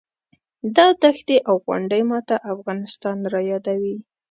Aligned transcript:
دا 0.75 0.87
دښتې 1.03 1.37
او 1.47 1.55
غونډۍ 1.65 2.01
ماته 2.11 2.35
افغانستان 2.53 3.17
رایادوي. 3.33 3.95